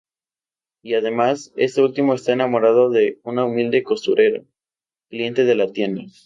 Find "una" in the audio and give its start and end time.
3.21-3.45